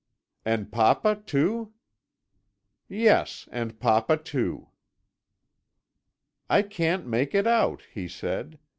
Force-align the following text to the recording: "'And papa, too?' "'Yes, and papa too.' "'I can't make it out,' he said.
"'And 0.43 0.71
papa, 0.71 1.13
too?' 1.15 1.73
"'Yes, 2.89 3.47
and 3.51 3.79
papa 3.79 4.17
too.' 4.17 4.69
"'I 6.49 6.63
can't 6.63 7.05
make 7.05 7.35
it 7.35 7.45
out,' 7.45 7.83
he 7.93 8.07
said. 8.07 8.57